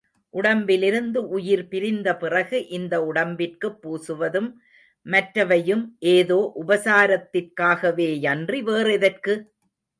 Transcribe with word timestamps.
உடம்பிலிருந்து 0.33 1.29
உயிர் 1.29 1.67
பிரிந்தபிறகு 1.67 2.69
இந்த 2.69 3.03
உடம்பிற்குப் 3.03 3.79
பூசுவதும், 3.83 4.51
மற்றவையும் 5.05 5.95
ஏதோ 6.09 6.53
உபசாரத்திற்காகவேயன்றி 6.61 8.63
வேறெதற்கு? 8.63 9.51